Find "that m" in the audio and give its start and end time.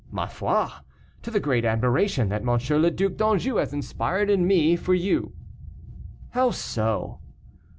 2.29-2.57